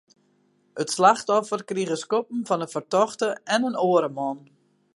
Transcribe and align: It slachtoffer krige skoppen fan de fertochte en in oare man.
It 0.83 0.89
slachtoffer 0.95 1.61
krige 1.71 1.97
skoppen 2.03 2.41
fan 2.47 2.61
de 2.65 2.69
fertochte 2.75 3.27
en 3.55 3.65
in 3.69 3.79
oare 3.87 4.11
man. 4.17 4.39